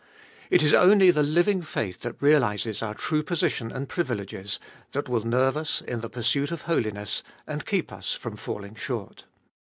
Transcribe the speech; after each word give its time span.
It 0.49 0.63
is 0.63 0.73
only 0.73 1.11
the 1.11 1.21
living 1.21 1.61
faith 1.61 1.99
that 1.99 2.19
realises 2.19 2.81
our 2.81 2.95
true 2.95 3.21
position 3.21 3.71
and 3.71 3.87
privileges, 3.87 4.59
that 4.93 5.07
will 5.07 5.23
nerve 5.23 5.55
us 5.55 5.79
in 5.79 6.01
the 6.01 6.09
pursuit 6.09 6.49
of 6.49 6.63
holiness, 6.63 7.21
and 7.45 7.67
keep 7.67 7.91
us 7.91 8.15
from 8.15 8.35
falling 8.35 8.73
short. 8.73 9.25